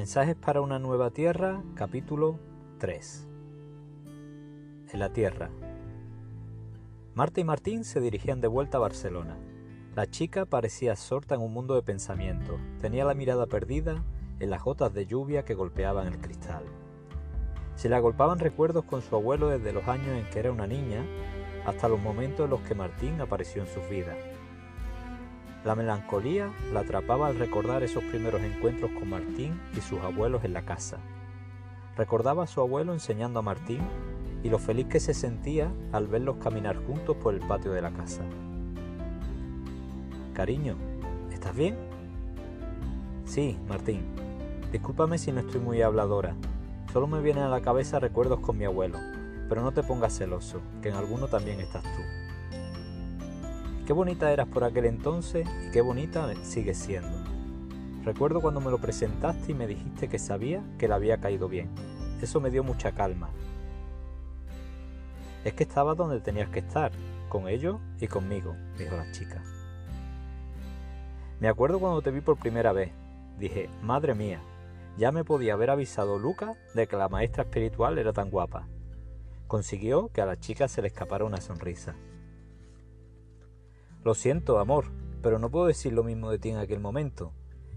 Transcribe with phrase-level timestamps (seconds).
[0.00, 2.38] Mensajes para una nueva tierra, capítulo
[2.78, 3.28] 3.
[4.94, 5.50] En la tierra.
[7.12, 9.36] Marta y Martín se dirigían de vuelta a Barcelona.
[9.94, 12.58] La chica parecía absorta en un mundo de pensamiento.
[12.80, 14.02] Tenía la mirada perdida
[14.38, 16.64] en las gotas de lluvia que golpeaban el cristal.
[17.74, 21.04] Se le agolpaban recuerdos con su abuelo desde los años en que era una niña
[21.66, 24.16] hasta los momentos en los que Martín apareció en sus vidas.
[25.64, 30.54] La melancolía la atrapaba al recordar esos primeros encuentros con Martín y sus abuelos en
[30.54, 30.98] la casa.
[31.98, 33.80] Recordaba a su abuelo enseñando a Martín
[34.42, 37.90] y lo feliz que se sentía al verlos caminar juntos por el patio de la
[37.90, 38.22] casa.
[40.32, 40.76] Cariño,
[41.30, 41.76] ¿estás bien?
[43.26, 44.02] Sí, Martín.
[44.72, 46.36] Discúlpame si no estoy muy habladora.
[46.90, 48.98] Solo me vienen a la cabeza recuerdos con mi abuelo,
[49.48, 52.29] pero no te pongas celoso, que en alguno también estás tú.
[53.90, 57.24] Qué bonita eras por aquel entonces y qué bonita sigues siendo.
[58.04, 61.68] Recuerdo cuando me lo presentaste y me dijiste que sabía que le había caído bien.
[62.22, 63.30] Eso me dio mucha calma.
[65.44, 66.92] Es que estabas donde tenías que estar,
[67.28, 69.42] con ellos y conmigo, dijo la chica.
[71.40, 72.92] Me acuerdo cuando te vi por primera vez.
[73.40, 74.40] Dije, madre mía,
[74.98, 78.68] ya me podía haber avisado Luca de que la maestra espiritual era tan guapa.
[79.48, 81.96] Consiguió que a la chica se le escapara una sonrisa.
[84.02, 84.86] Lo siento, amor,
[85.22, 87.32] pero no puedo decir lo mismo de ti en aquel momento.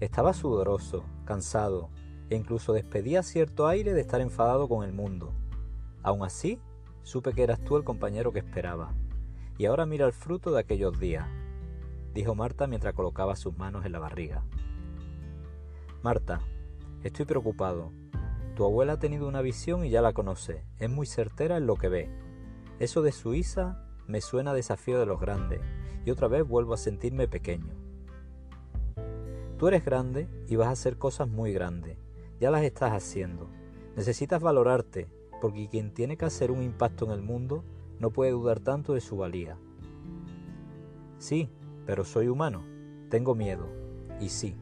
[0.00, 1.90] Estaba sudoroso, cansado,
[2.30, 5.34] e incluso despedía cierto aire de estar enfadado con el mundo.
[6.02, 6.58] Aún así,
[7.02, 8.94] supe que eras tú el compañero que esperaba.
[9.58, 11.26] Y ahora mira el fruto de aquellos días,
[12.14, 14.42] dijo Marta mientras colocaba sus manos en la barriga.
[16.02, 16.40] Marta,
[17.02, 17.92] estoy preocupado.
[18.54, 20.64] Tu abuela ha tenido una visión y ya la conoce.
[20.78, 22.10] Es muy certera en lo que ve.
[22.78, 25.60] Eso de Suiza me suena a desafío de los grandes,
[26.06, 27.74] y otra vez vuelvo a sentirme pequeño.
[29.58, 31.98] Tú eres grande y vas a hacer cosas muy grandes.
[32.40, 33.48] Ya las estás haciendo.
[33.96, 35.08] Necesitas valorarte,
[35.40, 37.64] porque quien tiene que hacer un impacto en el mundo
[37.98, 39.58] no puede dudar tanto de su valía.
[41.18, 41.50] Sí,
[41.86, 42.62] pero soy humano.
[43.08, 43.66] Tengo miedo.
[44.20, 44.54] Y sí,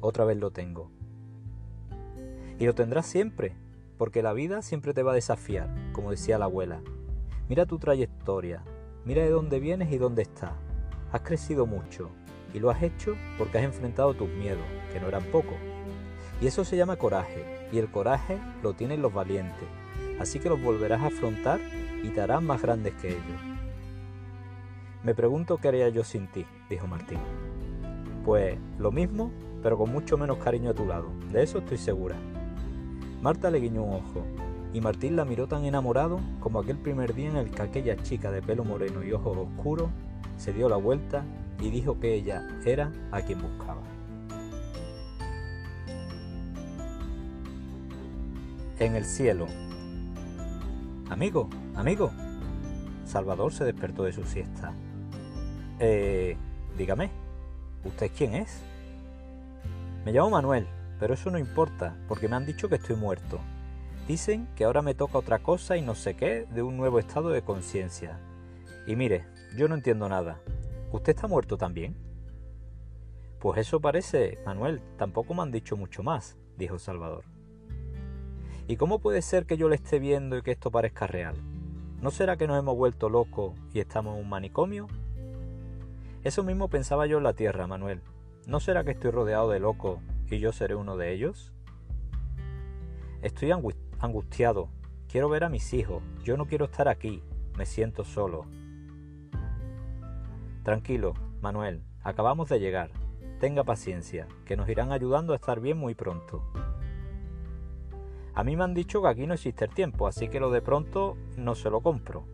[0.00, 0.90] otra vez lo tengo.
[2.60, 3.56] Y lo tendrás siempre,
[3.98, 6.82] porque la vida siempre te va a desafiar, como decía la abuela.
[7.48, 8.62] Mira tu trayectoria,
[9.04, 10.52] mira de dónde vienes y dónde estás.
[11.14, 12.10] Has crecido mucho
[12.52, 15.54] y lo has hecho porque has enfrentado tus miedos, que no eran pocos.
[16.40, 19.68] Y eso se llama coraje, y el coraje lo tienen los valientes,
[20.18, 21.60] así que los volverás a afrontar
[22.02, 23.40] y te harás más grandes que ellos.
[25.04, 27.20] Me pregunto qué haría yo sin ti, dijo Martín.
[28.24, 29.30] Pues lo mismo,
[29.62, 32.16] pero con mucho menos cariño a tu lado, de eso estoy segura.
[33.22, 34.26] Marta le guiñó un ojo,
[34.72, 38.32] y Martín la miró tan enamorado como aquel primer día en el que aquella chica
[38.32, 39.90] de pelo moreno y ojos oscuros
[40.36, 41.24] se dio la vuelta
[41.60, 43.82] y dijo que ella era a quien buscaba.
[48.78, 49.46] En el cielo.
[51.08, 52.10] Amigo, amigo.
[53.04, 54.72] Salvador se despertó de su siesta.
[55.78, 56.36] Eh,
[56.76, 57.10] dígame,
[57.84, 58.62] ¿usted quién es?
[60.04, 60.66] Me llamo Manuel,
[60.98, 63.38] pero eso no importa, porque me han dicho que estoy muerto.
[64.06, 67.30] Dicen que ahora me toca otra cosa y no sé qué de un nuevo estado
[67.30, 68.18] de conciencia.
[68.86, 69.24] Y mire,
[69.56, 70.40] yo no entiendo nada.
[70.92, 71.96] ¿Usted está muerto también?
[73.38, 77.24] Pues eso parece, Manuel, tampoco me han dicho mucho más, dijo Salvador.
[78.66, 81.36] ¿Y cómo puede ser que yo le esté viendo y que esto parezca real?
[82.00, 84.88] ¿No será que nos hemos vuelto locos y estamos en un manicomio?
[86.22, 88.00] Eso mismo pensaba yo en la Tierra, Manuel.
[88.46, 90.00] ¿No será que estoy rodeado de locos
[90.30, 91.52] y yo seré uno de ellos?
[93.20, 94.70] Estoy angustiado.
[95.08, 96.02] Quiero ver a mis hijos.
[96.22, 97.22] Yo no quiero estar aquí.
[97.56, 98.46] Me siento solo.
[100.64, 102.90] Tranquilo, Manuel, acabamos de llegar.
[103.38, 106.42] Tenga paciencia, que nos irán ayudando a estar bien muy pronto.
[108.32, 110.62] A mí me han dicho que aquí no existe el tiempo, así que lo de
[110.62, 112.24] pronto no se lo compro.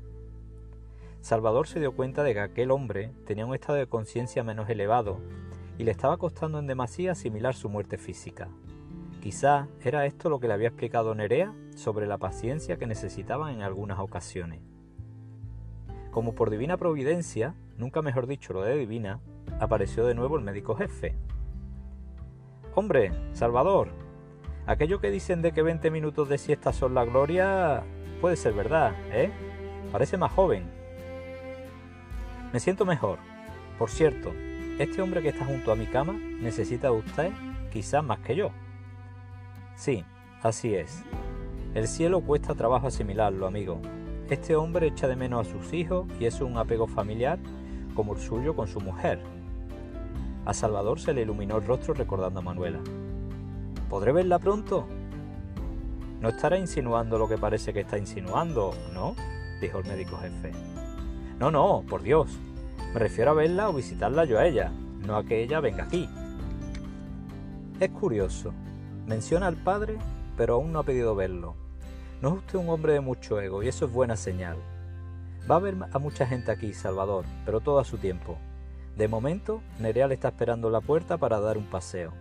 [1.20, 5.18] Salvador se dio cuenta de que aquel hombre tenía un estado de conciencia menos elevado
[5.76, 8.46] y le estaba costando en demasía asimilar su muerte física.
[9.20, 13.62] Quizá era esto lo que le había explicado Nerea sobre la paciencia que necesitaban en
[13.62, 14.60] algunas ocasiones.
[16.12, 19.20] Como por divina providencia, nunca mejor dicho lo de divina,
[19.58, 21.16] apareció de nuevo el médico jefe.
[22.74, 23.88] Hombre, Salvador,
[24.66, 27.82] aquello que dicen de que 20 minutos de siesta son la gloria
[28.20, 29.30] puede ser verdad, ¿eh?
[29.90, 30.70] Parece más joven.
[32.52, 33.18] Me siento mejor.
[33.78, 34.30] Por cierto,
[34.78, 37.32] este hombre que está junto a mi cama necesita de usted
[37.72, 38.50] quizás más que yo.
[39.74, 40.04] Sí,
[40.42, 41.02] así es.
[41.74, 43.80] El cielo cuesta trabajo asimilarlo, amigo,
[44.28, 47.38] este hombre echa de menos a sus hijos y es un apego familiar
[48.00, 49.20] como el suyo con su mujer.
[50.46, 52.80] A Salvador se le iluminó el rostro recordando a Manuela.
[53.90, 54.86] ¿Podré verla pronto?
[56.18, 59.14] No estará insinuando lo que parece que está insinuando, ¿no?
[59.60, 60.50] dijo el médico jefe.
[61.38, 62.30] No, no, por Dios.
[62.94, 64.72] Me refiero a verla o visitarla yo a ella,
[65.06, 66.08] no a que ella venga aquí.
[67.80, 68.54] Es curioso.
[69.06, 69.98] Menciona al padre,
[70.38, 71.54] pero aún no ha pedido verlo.
[72.22, 74.56] No es usted un hombre de mucho ego y eso es buena señal.
[75.48, 78.38] Va a haber a mucha gente aquí, Salvador, pero todo a su tiempo.
[78.96, 82.12] De momento, Nerea le está esperando en la puerta para dar un paseo.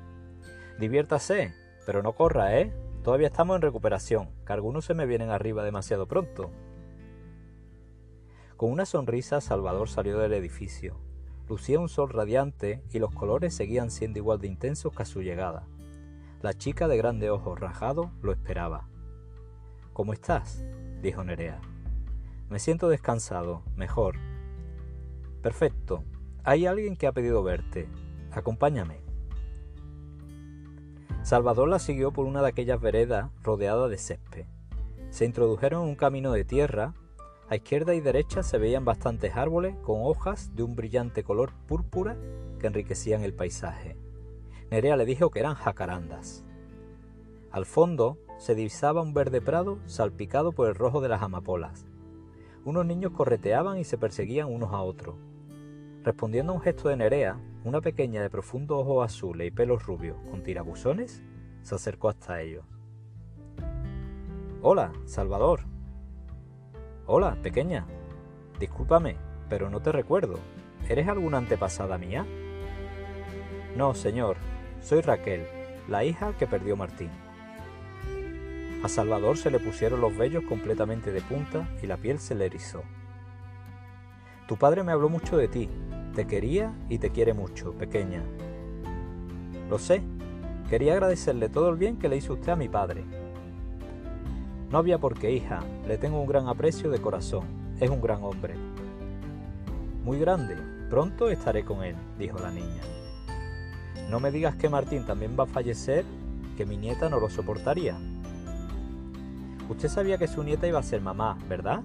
[0.79, 1.53] Diviértase,
[1.85, 2.73] pero no corra, ¿eh?
[3.03, 6.51] Todavía estamos en recuperación, que algunos se me vienen arriba demasiado pronto.
[8.55, 10.97] Con una sonrisa, Salvador salió del edificio.
[11.47, 15.21] Lucía un sol radiante y los colores seguían siendo igual de intensos que a su
[15.21, 15.65] llegada.
[16.41, 18.87] La chica de grande ojos rajados lo esperaba.
[19.93, 20.63] ¿Cómo estás?
[21.01, 21.59] dijo Nerea.
[22.49, 24.15] Me siento descansado, mejor.
[25.43, 26.03] Perfecto.
[26.43, 27.87] Hay alguien que ha pedido verte.
[28.31, 29.01] Acompáñame.
[31.21, 34.45] Salvador la siguió por una de aquellas veredas rodeadas de césped.
[35.11, 36.95] Se introdujeron en un camino de tierra.
[37.49, 42.17] A izquierda y derecha se veían bastantes árboles con hojas de un brillante color púrpura
[42.59, 43.95] que enriquecían el paisaje.
[44.71, 46.43] Nerea le dijo que eran jacarandas.
[47.51, 51.88] Al fondo se divisaba un verde prado salpicado por el rojo de las amapolas.
[52.65, 55.15] Unos niños correteaban y se perseguían unos a otros.
[56.03, 60.17] Respondiendo a un gesto de Nerea, una pequeña de profundos ojos azules y pelos rubios
[60.29, 61.23] con tirabuzones
[61.61, 62.65] se acercó hasta ellos.
[64.61, 65.61] Hola, Salvador.
[67.05, 67.85] Hola, pequeña.
[68.59, 69.15] Discúlpame,
[69.49, 70.35] pero no te recuerdo.
[70.87, 72.25] ¿Eres alguna antepasada mía?
[73.75, 74.37] No, señor.
[74.81, 75.45] Soy Raquel,
[75.87, 77.09] la hija que perdió Martín.
[78.81, 82.45] A Salvador se le pusieron los vellos completamente de punta y la piel se le
[82.45, 82.81] erizó.
[84.47, 85.69] Tu padre me habló mucho de ti.
[86.15, 88.23] Te quería y te quiere mucho, pequeña.
[89.69, 90.01] Lo sé.
[90.69, 93.03] Quería agradecerle todo el bien que le hizo usted a mi padre.
[94.71, 95.59] No había por qué, hija.
[95.85, 97.43] Le tengo un gran aprecio de corazón.
[97.79, 98.55] Es un gran hombre.
[100.05, 100.55] Muy grande.
[100.89, 102.81] Pronto estaré con él, dijo la niña.
[104.09, 106.05] No me digas que Martín también va a fallecer,
[106.55, 107.97] que mi nieta no lo soportaría.
[109.69, 111.83] Usted sabía que su nieta iba a ser mamá, ¿verdad?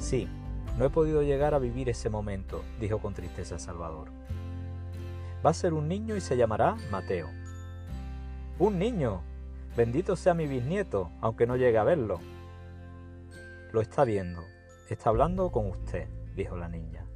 [0.00, 0.28] Sí,
[0.76, 4.08] no he podido llegar a vivir ese momento, dijo con tristeza Salvador.
[5.44, 7.28] Va a ser un niño y se llamará Mateo.
[8.58, 9.22] ¡Un niño!
[9.76, 12.18] Bendito sea mi bisnieto, aunque no llegue a verlo.
[13.72, 14.42] Lo está viendo.
[14.90, 17.06] Está hablando con usted, dijo la niña.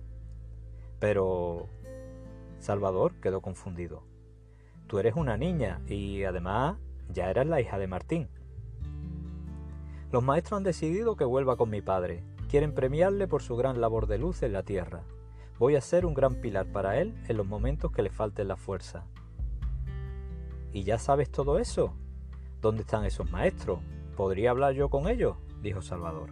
[1.01, 1.69] Pero...
[2.59, 4.05] Salvador quedó confundido.
[4.87, 6.77] Tú eres una niña y además
[7.09, 8.29] ya eras la hija de Martín.
[10.13, 12.25] Los maestros han decidido que vuelva con mi padre.
[12.49, 15.03] Quieren premiarle por su gran labor de luz en la tierra.
[15.59, 18.57] Voy a ser un gran pilar para él en los momentos que le falten la
[18.57, 19.05] fuerza.
[20.73, 21.95] ¿Y ya sabes todo eso?
[22.61, 23.81] ¿Dónde están esos maestros?
[24.17, 25.37] ¿Podría hablar yo con ellos?
[25.63, 26.31] dijo Salvador.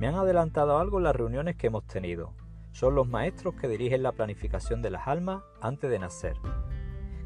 [0.00, 2.32] Me han adelantado algo en las reuniones que hemos tenido.
[2.72, 6.36] Son los maestros que dirigen la planificación de las almas antes de nacer.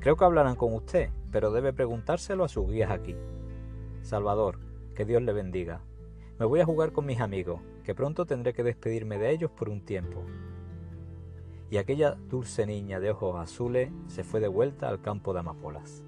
[0.00, 3.16] Creo que hablarán con usted, pero debe preguntárselo a sus guías aquí.
[4.02, 4.58] Salvador,
[4.94, 5.80] que Dios le bendiga.
[6.38, 9.68] Me voy a jugar con mis amigos, que pronto tendré que despedirme de ellos por
[9.68, 10.24] un tiempo.
[11.70, 16.04] Y aquella dulce niña de ojos azules se fue de vuelta al campo de amapolas.